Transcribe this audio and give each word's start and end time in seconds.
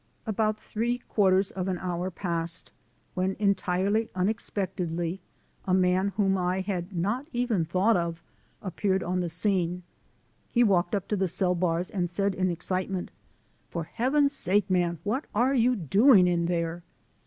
About 0.25 0.57
three 0.57 0.97
quarters 0.97 1.51
of 1.51 1.67
an 1.67 1.77
hour 1.77 2.09
passed 2.09 2.71
when, 3.13 3.35
entirely 3.37 4.09
unexpectedly, 4.15 5.21
a 5.65 5.75
man 5.75 6.07
whom 6.17 6.39
I 6.39 6.61
had 6.61 6.91
not 6.91 7.27
even 7.33 7.65
thought 7.65 7.95
of 7.95 8.23
appeared 8.63 9.03
on 9.03 9.19
the 9.19 9.29
scene. 9.29 9.83
He 10.49 10.63
walked 10.63 10.95
up 10.95 11.07
to 11.09 11.15
the 11.15 11.27
cell 11.27 11.53
bars 11.53 11.91
and 11.91 12.09
said 12.09 12.33
in 12.33 12.49
excitement: 12.49 13.11
"For 13.69 13.83
Heavens 13.83 14.33
sake, 14.33 14.67
man, 14.71 14.97
what 15.03 15.25
are 15.35 15.53
you 15.53 15.75
doing 15.75 16.25
in 16.27 16.47
there?" 16.47 16.81